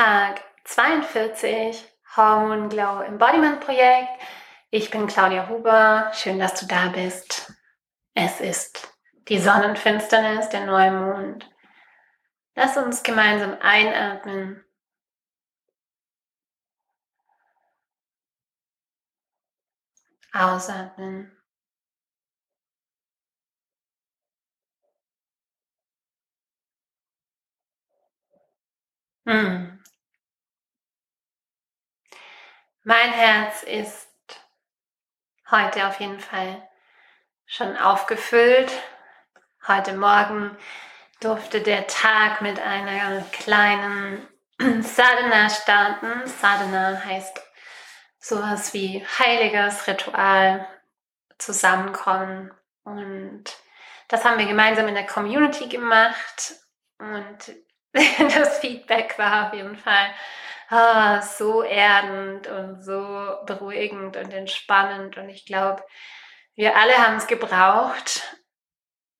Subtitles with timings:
[0.00, 1.84] Tag 42
[2.16, 4.08] Hormone Glow Embodiment Projekt.
[4.70, 6.10] Ich bin Claudia Huber.
[6.14, 7.52] Schön, dass du da bist.
[8.14, 8.96] Es ist
[9.28, 11.50] die Sonnenfinsternis, der Neumond.
[12.54, 14.64] Lass uns gemeinsam einatmen.
[20.32, 21.30] Ausatmen.
[29.26, 29.69] Hm.
[32.90, 34.08] Mein Herz ist
[35.48, 36.60] heute auf jeden Fall
[37.46, 38.72] schon aufgefüllt.
[39.68, 40.58] Heute Morgen
[41.20, 44.26] durfte der Tag mit einer kleinen
[44.82, 46.26] Sadhana starten.
[46.26, 47.40] Sadhana heißt
[48.18, 50.66] sowas wie heiliges Ritual,
[51.38, 52.50] zusammenkommen.
[52.82, 53.44] Und
[54.08, 56.56] das haben wir gemeinsam in der Community gemacht.
[56.98, 57.54] Und
[57.92, 60.12] das Feedback war auf jeden Fall
[60.70, 65.16] ah, so erdend und so beruhigend und entspannend.
[65.18, 65.82] Und ich glaube,
[66.54, 68.22] wir alle haben es gebraucht,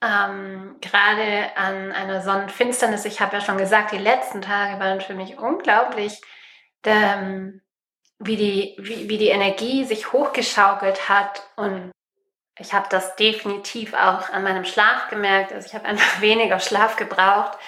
[0.03, 3.05] ähm, gerade an einer Sonnenfinsternis.
[3.05, 6.21] Ich habe ja schon gesagt, die letzten Tage waren für mich unglaublich,
[6.85, 7.61] ähm,
[8.19, 11.43] wie, die, wie, wie die Energie sich hochgeschaukelt hat.
[11.57, 11.91] Und
[12.59, 15.53] ich habe das definitiv auch an meinem Schlaf gemerkt.
[15.53, 17.59] Also ich habe einfach weniger Schlaf gebraucht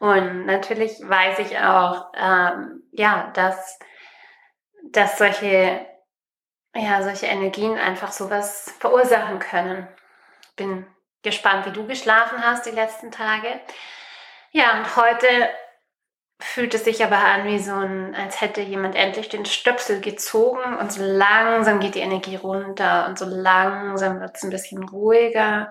[0.00, 3.78] und natürlich weiß ich auch, ähm, ja, dass,
[4.90, 5.86] dass solche,
[6.74, 9.86] ja, solche Energien einfach sowas verursachen können.
[10.56, 10.86] Bin
[11.22, 13.60] gespannt, wie du geschlafen hast die letzten Tage.
[14.52, 15.26] Ja, und heute
[16.40, 20.78] fühlt es sich aber an wie so ein, als hätte jemand endlich den Stöpsel gezogen
[20.78, 25.70] und so langsam geht die Energie runter und so langsam wird es ein bisschen ruhiger,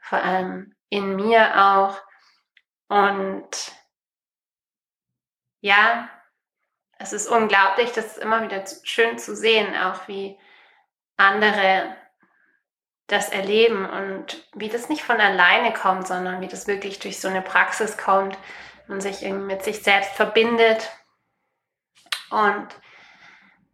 [0.00, 2.00] vor allem in mir auch.
[2.88, 3.72] Und
[5.60, 6.08] ja,
[6.98, 10.38] es ist unglaublich, das ist immer wieder schön zu sehen, auch wie
[11.16, 11.96] andere
[13.06, 17.28] das erleben und wie das nicht von alleine kommt, sondern wie das wirklich durch so
[17.28, 18.38] eine Praxis kommt
[18.88, 20.90] und sich irgendwie mit sich selbst verbindet.
[22.30, 22.68] Und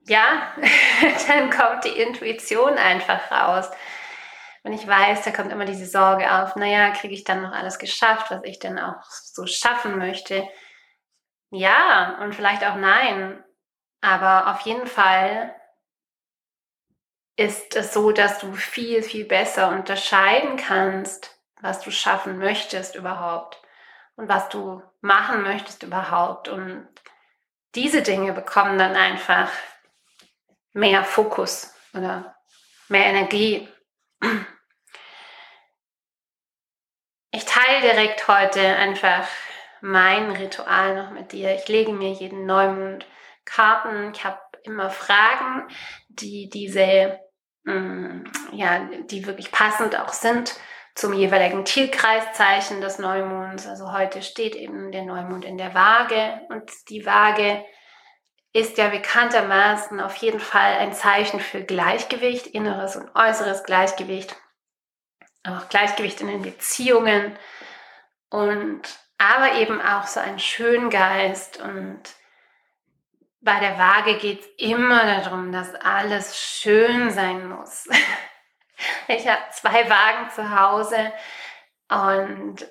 [0.06, 0.52] ja,
[1.28, 3.70] dann kommt die Intuition einfach raus.
[4.62, 7.78] Wenn ich weiß, da kommt immer diese Sorge auf, naja, kriege ich dann noch alles
[7.78, 10.46] geschafft, was ich denn auch so schaffen möchte?
[11.50, 13.42] Ja, und vielleicht auch nein.
[14.00, 15.54] Aber auf jeden Fall
[17.36, 23.60] ist es so, dass du viel, viel besser unterscheiden kannst, was du schaffen möchtest überhaupt
[24.16, 26.48] und was du machen möchtest überhaupt.
[26.48, 26.86] Und
[27.74, 29.50] diese Dinge bekommen dann einfach
[30.72, 32.36] mehr Fokus oder
[32.88, 33.68] mehr Energie.
[37.32, 39.26] Ich teile direkt heute einfach
[39.80, 41.54] mein Ritual noch mit dir.
[41.54, 43.06] Ich lege mir jeden Neumond
[43.44, 44.12] Karten.
[44.12, 45.68] Ich habe immer Fragen,
[46.08, 47.18] die diese,
[47.64, 50.54] mm, ja, die wirklich passend auch sind
[50.94, 53.66] zum jeweiligen Tierkreiszeichen des Neumonds.
[53.66, 57.64] Also heute steht eben der Neumond in der Waage und die Waage
[58.52, 64.36] ist ja bekanntermaßen auf jeden Fall ein Zeichen für Gleichgewicht, inneres und äußeres Gleichgewicht
[65.44, 67.36] auch Gleichgewicht in den Beziehungen
[68.28, 68.82] und
[69.18, 72.00] aber eben auch so ein Schöngeist und
[73.42, 77.88] bei der Waage geht es immer darum, dass alles schön sein muss.
[79.08, 81.12] Ich habe zwei Wagen zu Hause
[81.90, 82.66] und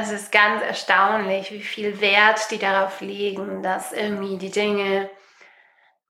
[0.00, 5.10] es ist ganz erstaunlich, wie viel Wert die darauf legen, dass irgendwie die Dinge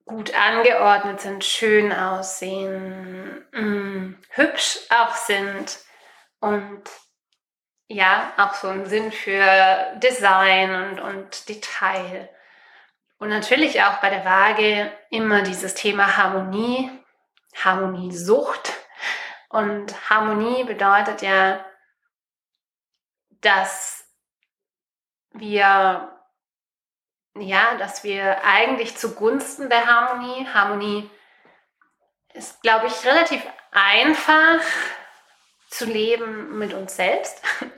[0.04, 5.78] gut angeordnet sind, schön aussehen, mm, hübsch auch sind
[6.40, 6.82] und
[7.88, 9.44] ja, auch so einen Sinn für
[9.96, 12.28] Design und, und Detail.
[13.18, 16.90] Und natürlich auch bei der Waage immer dieses Thema Harmonie,
[17.54, 18.72] Harmoniesucht.
[19.50, 21.64] Und Harmonie bedeutet ja,
[23.42, 24.04] dass
[25.32, 26.08] wir
[27.38, 31.10] ja, dass wir eigentlich zugunsten der Harmonie, Harmonie
[32.34, 34.60] ist, glaube ich, relativ einfach
[35.70, 37.42] zu leben mit uns selbst.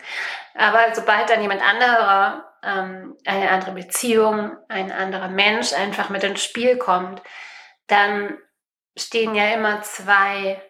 [0.54, 6.42] Aber sobald dann jemand anderer, ähm, eine andere Beziehung, ein anderer Mensch einfach mit ins
[6.42, 7.22] Spiel kommt,
[7.86, 8.36] dann
[8.96, 10.60] stehen ja immer zwei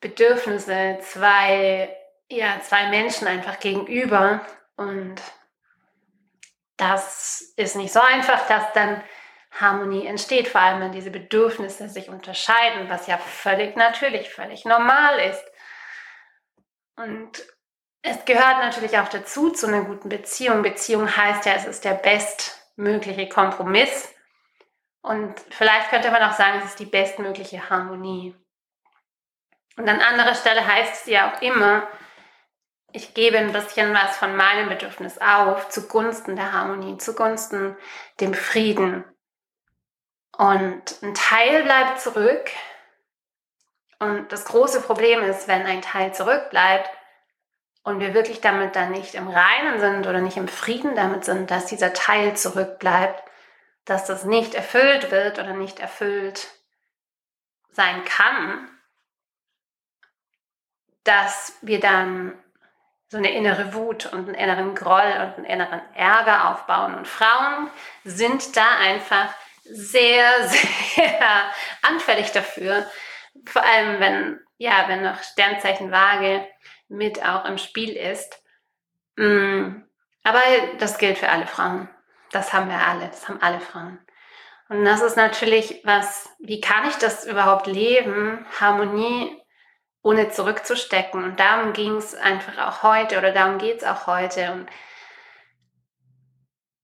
[0.00, 1.94] Bedürfnisse, zwei,
[2.30, 4.44] ja, zwei Menschen einfach gegenüber.
[4.76, 5.20] Und
[6.76, 9.02] das ist nicht so einfach, dass dann
[9.52, 15.18] Harmonie entsteht, vor allem wenn diese Bedürfnisse sich unterscheiden, was ja völlig natürlich, völlig normal
[15.18, 15.44] ist.
[16.96, 17.42] Und
[18.02, 20.62] es gehört natürlich auch dazu, zu einer guten Beziehung.
[20.62, 24.14] Beziehung heißt ja, es ist der Best bestmögliche Kompromiss.
[25.02, 28.34] Und vielleicht könnte man auch sagen, es ist die bestmögliche Harmonie.
[29.76, 31.86] Und an anderer Stelle heißt es ja auch immer,
[32.96, 37.76] ich gebe ein bisschen was von meinem Bedürfnis auf zugunsten der Harmonie, zugunsten
[38.20, 39.04] dem Frieden.
[40.36, 42.50] Und ein Teil bleibt zurück.
[43.98, 46.90] Und das große Problem ist, wenn ein Teil zurückbleibt
[47.82, 51.50] und wir wirklich damit dann nicht im Reinen sind oder nicht im Frieden damit sind,
[51.50, 53.22] dass dieser Teil zurückbleibt,
[53.84, 56.48] dass das nicht erfüllt wird oder nicht erfüllt
[57.72, 58.70] sein kann,
[61.04, 62.42] dass wir dann
[63.08, 66.94] so eine innere Wut und einen inneren Groll und einen inneren Ärger aufbauen.
[66.94, 67.70] Und Frauen
[68.04, 69.32] sind da einfach
[69.62, 71.50] sehr, sehr
[71.82, 72.86] anfällig dafür.
[73.46, 76.46] Vor allem, wenn, ja, wenn noch Sternzeichen Waage
[76.88, 78.42] mit auch im Spiel ist.
[79.16, 79.82] Mm,
[80.24, 80.42] aber
[80.78, 81.88] das gilt für alle Frauen.
[82.32, 83.06] Das haben wir alle.
[83.06, 83.98] Das haben alle Frauen.
[84.68, 88.44] Und das ist natürlich was, wie kann ich das überhaupt leben?
[88.60, 89.40] Harmonie
[90.06, 91.24] ohne zurückzustecken.
[91.24, 94.52] Und darum ging es einfach auch heute oder darum geht es auch heute.
[94.52, 94.70] Und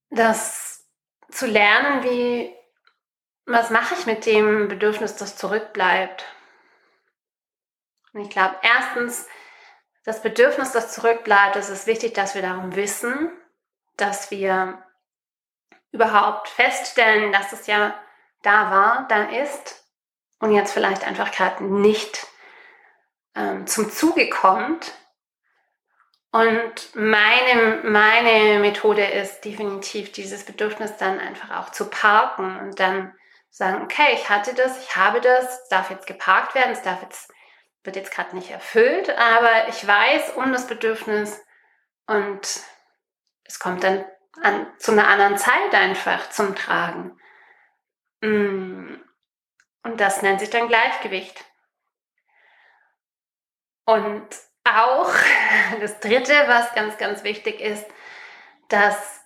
[0.09, 0.85] das
[1.31, 2.53] zu lernen, wie,
[3.45, 6.25] was mache ich mit dem Bedürfnis, das zurückbleibt?
[8.11, 9.25] Und ich glaube, erstens,
[10.03, 13.31] das Bedürfnis, das zurückbleibt, es ist wichtig, dass wir darum wissen,
[13.95, 14.83] dass wir
[15.93, 17.97] überhaupt feststellen, dass es ja
[18.41, 19.81] da war, da ist
[20.39, 22.27] und jetzt vielleicht einfach gerade nicht
[23.35, 24.93] ähm, zum Zuge kommt.
[26.31, 33.13] Und meine, meine Methode ist definitiv, dieses Bedürfnis dann einfach auch zu parken und dann
[33.51, 37.03] sagen, okay, ich hatte das, ich habe das, es darf jetzt geparkt werden, es darf
[37.03, 37.31] jetzt,
[37.83, 41.39] wird jetzt gerade nicht erfüllt, aber ich weiß um das Bedürfnis
[42.07, 42.61] und
[43.43, 44.03] es kommt dann
[44.41, 47.15] an, zu einer anderen Zeit einfach zum Tragen.
[48.21, 48.95] Mm.
[49.83, 51.45] Und das nennt sich dann Gleichgewicht.
[53.85, 54.27] Und
[54.63, 55.11] auch
[55.81, 57.85] das Dritte, was ganz, ganz wichtig ist,
[58.69, 59.21] dass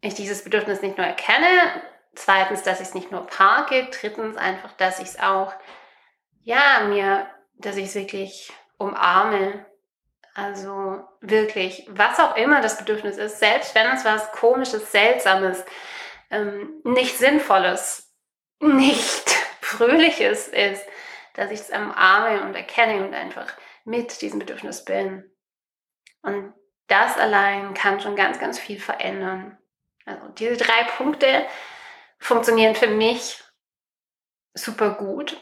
[0.00, 1.82] ich dieses Bedürfnis nicht nur erkenne,
[2.14, 5.52] zweitens, dass ich es nicht nur parke, drittens einfach, dass ich es auch,
[6.42, 9.64] ja, mir, dass ich es wirklich umarme.
[10.34, 15.64] Also wirklich, was auch immer das Bedürfnis ist, selbst wenn es was Komisches, Seltsames,
[16.30, 18.12] ähm, nicht Sinnvolles,
[18.60, 19.30] nicht
[19.60, 20.84] Fröhliches ist,
[21.34, 23.46] dass ich es umarme und erkenne und einfach
[23.88, 25.24] mit diesem Bedürfnis bin.
[26.22, 26.52] Und
[26.88, 29.58] das allein kann schon ganz, ganz viel verändern.
[30.04, 31.46] Also diese drei Punkte
[32.18, 33.42] funktionieren für mich
[34.54, 35.40] super gut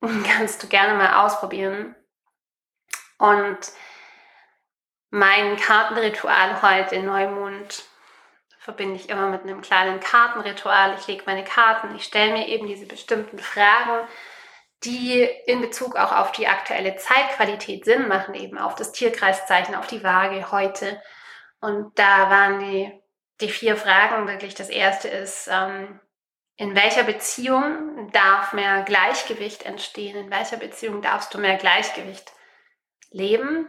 [0.24, 1.94] kannst du gerne mal ausprobieren.
[3.18, 3.58] Und
[5.10, 7.84] mein Kartenritual heute, Neumond,
[8.58, 10.96] verbinde ich immer mit einem kleinen Kartenritual.
[10.98, 14.06] Ich lege meine Karten, ich stelle mir eben diese bestimmten Fragen,
[14.86, 19.86] die in Bezug auch auf die aktuelle Zeitqualität Sinn machen, eben auf das Tierkreiszeichen, auf
[19.86, 21.02] die Waage heute.
[21.60, 22.92] Und da waren die,
[23.40, 24.54] die vier Fragen wirklich.
[24.54, 26.00] Das erste ist, ähm,
[26.56, 30.16] in welcher Beziehung darf mehr Gleichgewicht entstehen?
[30.16, 32.32] In welcher Beziehung darfst du mehr Gleichgewicht
[33.10, 33.68] leben?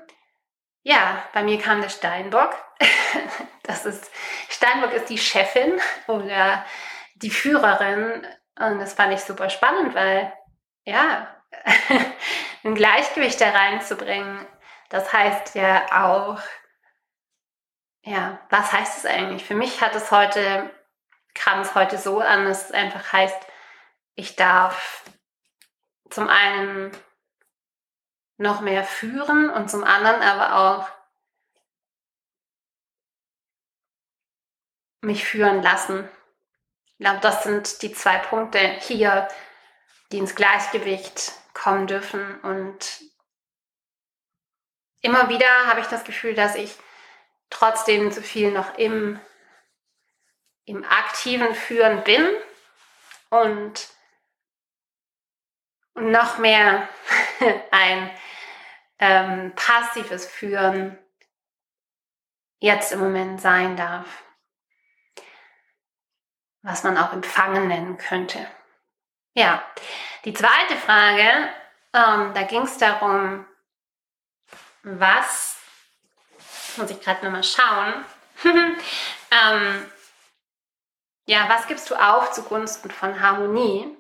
[0.84, 2.56] Ja, bei mir kam der Steinbock.
[3.64, 4.10] Das ist,
[4.48, 5.78] Steinbock ist die Chefin
[6.08, 6.66] oder
[7.16, 8.26] die Führerin.
[8.58, 10.32] Und das fand ich super spannend, weil
[10.88, 11.28] ja,
[12.64, 14.48] ein Gleichgewicht da reinzubringen,
[14.90, 16.42] das heißt ja auch,
[18.04, 19.44] ja, was heißt es eigentlich?
[19.44, 20.74] Für mich hat es heute,
[21.34, 23.38] kam es heute so an, dass es einfach heißt,
[24.16, 25.04] ich darf
[26.10, 26.92] zum einen
[28.38, 30.90] noch mehr führen und zum anderen aber auch
[35.02, 36.10] mich führen lassen.
[36.86, 39.28] Ich glaube, das sind die zwei Punkte hier,
[40.12, 42.40] die ins Gleichgewicht kommen dürfen.
[42.42, 43.02] Und
[45.02, 46.76] immer wieder habe ich das Gefühl, dass ich
[47.50, 49.20] trotzdem zu viel noch im,
[50.66, 52.28] im aktiven Führen bin
[53.30, 53.90] und,
[55.98, 56.88] noch mehr
[57.72, 58.12] ein
[59.00, 60.98] ähm, passives Führen
[62.60, 64.24] jetzt im Moment sein darf,
[66.62, 68.48] was man auch empfangen nennen könnte.
[69.38, 69.64] Ja,
[70.26, 71.50] die zweite Frage,
[71.94, 73.46] ähm, da ging es darum,
[74.82, 75.58] was,
[76.76, 78.04] muss ich gerade nochmal schauen,
[78.44, 79.86] ähm,
[81.28, 83.96] ja, was gibst du auf zugunsten von Harmonie?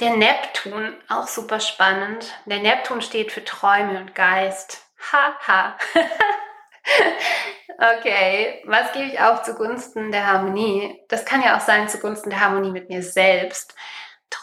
[0.00, 2.34] Der Neptun, auch super spannend.
[2.46, 4.84] Der Neptun steht für Träume und Geist.
[5.12, 5.78] Haha.
[7.78, 11.00] okay, was gebe ich auf zugunsten der Harmonie?
[11.08, 13.76] Das kann ja auch sein zugunsten der Harmonie mit mir selbst.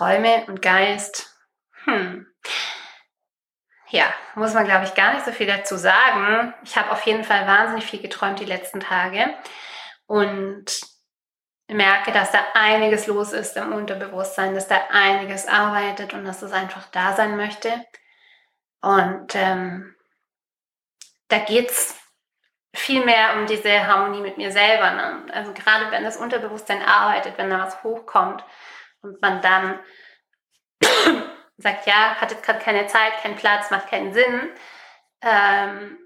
[0.01, 1.31] Träume und Geist.
[1.83, 2.25] Hm.
[3.89, 6.55] Ja, muss man, glaube ich, gar nicht so viel dazu sagen.
[6.63, 9.31] Ich habe auf jeden Fall wahnsinnig viel geträumt die letzten Tage
[10.07, 10.65] und
[11.67, 16.51] merke, dass da einiges los ist im Unterbewusstsein, dass da einiges arbeitet und dass es
[16.51, 17.85] einfach da sein möchte.
[18.81, 19.95] Und ähm,
[21.27, 21.95] da geht's
[22.73, 24.89] viel mehr um diese Harmonie mit mir selber.
[24.93, 25.25] Ne?
[25.31, 28.43] Also gerade wenn das Unterbewusstsein arbeitet, wenn da was hochkommt
[29.01, 29.79] und man dann
[31.57, 34.49] sagt, ja, hat jetzt gerade keine Zeit, keinen Platz, macht keinen Sinn,
[35.21, 35.97] ähm,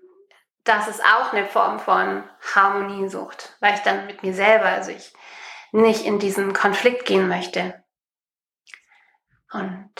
[0.65, 5.13] das ist auch eine Form von Harmoniesucht, weil ich dann mit mir selber, also ich
[5.71, 7.83] nicht in diesen Konflikt gehen möchte.
[9.51, 9.93] Und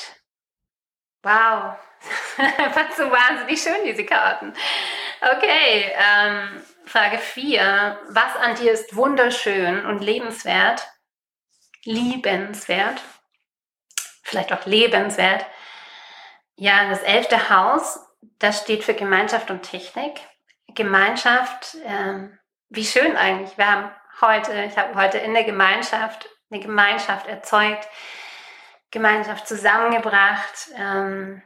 [1.21, 1.77] wow,
[2.37, 4.53] einfach so wahnsinnig schön, diese Karten.
[5.21, 7.99] Okay, ähm, Frage 4.
[8.09, 10.87] Was an dir ist wunderschön und lebenswert?
[11.85, 13.01] Liebenswert?
[14.23, 15.45] Vielleicht auch lebenswert.
[16.55, 17.99] Ja, das elfte Haus,
[18.39, 20.19] das steht für Gemeinschaft und Technik.
[20.73, 22.37] Gemeinschaft, ähm,
[22.69, 23.57] wie schön eigentlich.
[23.57, 27.87] Wir haben heute, ich habe heute in der Gemeinschaft eine Gemeinschaft erzeugt,
[28.91, 30.69] Gemeinschaft zusammengebracht.
[30.75, 31.41] Ähm,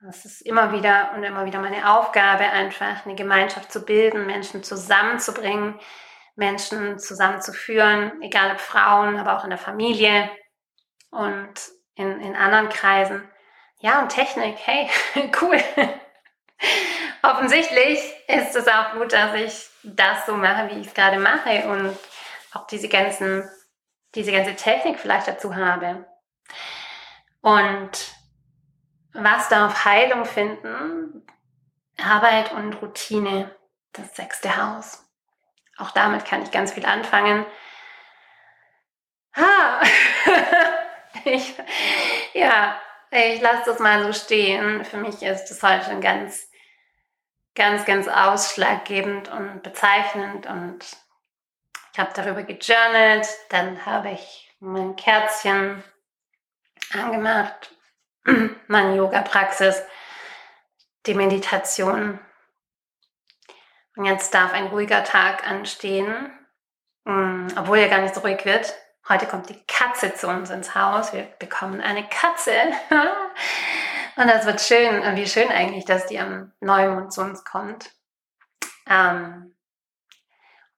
[0.00, 4.64] das ist immer wieder und immer wieder meine Aufgabe, einfach eine Gemeinschaft zu bilden, Menschen
[4.64, 5.78] zusammenzubringen,
[6.34, 10.30] Menschen zusammenzuführen, egal ob Frauen, aber auch in der Familie
[11.10, 11.54] und
[11.94, 13.28] in, in anderen Kreisen.
[13.80, 14.88] Ja, und Technik, hey,
[15.40, 15.58] cool.
[17.22, 17.98] Offensichtlich
[18.28, 21.96] ist es auch gut, dass ich das so mache, wie ich es gerade mache und
[22.52, 23.48] auch diese ganzen,
[24.14, 26.06] diese ganze Technik vielleicht dazu habe.
[27.40, 27.90] Und
[29.12, 31.26] was darf Heilung finden?
[32.02, 33.54] Arbeit und Routine,
[33.92, 35.01] das sechste Haus.
[35.82, 37.44] Auch damit kann ich ganz viel anfangen.
[39.34, 39.80] Ha!
[41.24, 41.54] ich,
[42.34, 44.84] ja, ich lasse das mal so stehen.
[44.84, 46.48] Für mich ist das heute schon ganz,
[47.56, 50.46] ganz, ganz ausschlaggebend und bezeichnend.
[50.46, 50.86] Und
[51.92, 53.26] ich habe darüber gejournalt.
[53.48, 55.82] Dann habe ich mein Kerzchen
[56.92, 57.74] angemacht
[58.68, 59.82] meine Yoga-Praxis,
[61.06, 62.20] die Meditation.
[63.96, 66.30] Und jetzt darf ein ruhiger Tag anstehen,
[67.04, 68.74] mm, obwohl er gar nicht so ruhig wird.
[69.08, 71.12] Heute kommt die Katze zu uns ins Haus.
[71.12, 72.52] Wir bekommen eine Katze.
[74.16, 75.02] Und das wird schön.
[75.16, 77.90] Wie schön eigentlich, dass die am Neumond zu uns kommt.
[78.88, 79.54] Ähm,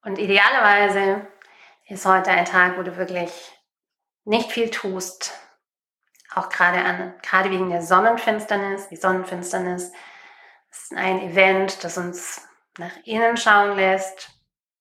[0.02, 1.26] und idealerweise
[1.88, 3.30] ist heute ein Tag, wo du wirklich
[4.24, 5.32] nicht viel tust,
[6.34, 8.88] auch gerade an, gerade wegen der Sonnenfinsternis.
[8.88, 9.92] Die Sonnenfinsternis
[10.70, 12.46] ist ein Event, das uns
[12.78, 14.30] nach innen schauen lässt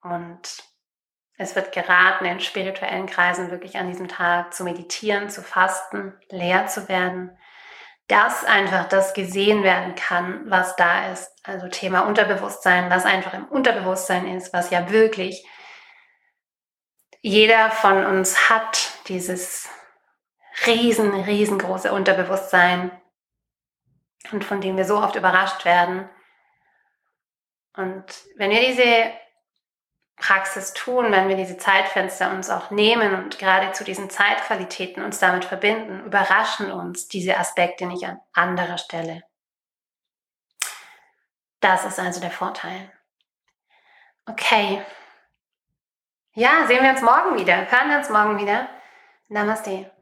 [0.02, 0.42] und
[1.38, 6.68] es wird geraten, in spirituellen Kreisen wirklich an diesem Tag zu meditieren, zu fasten, leer
[6.68, 7.38] zu werden,
[8.08, 11.32] dass einfach das gesehen werden kann, was da ist.
[11.44, 15.46] Also Thema Unterbewusstsein, was einfach im Unterbewusstsein ist, was ja wirklich
[17.22, 19.70] jeder von uns hat, dieses
[20.68, 22.92] riesen, riesengroße Unterbewusstsein
[24.32, 26.10] und von dem wir so oft überrascht werden.
[27.75, 29.13] Und wenn wir diese
[30.15, 35.20] Praxis tun, wenn wir diese Zeitfenster uns auch nehmen und gerade zu diesen Zeitqualitäten uns
[35.20, 39.24] damit verbinden, überraschen uns diese Aspekte nicht an anderer Stelle.
[41.60, 42.92] Das ist also der Vorteil.
[44.25, 44.82] Okay.
[46.34, 47.70] Ja, sehen wir uns morgen wieder.
[47.72, 48.70] Hören wir uns morgen wieder.
[49.30, 49.93] Namaste.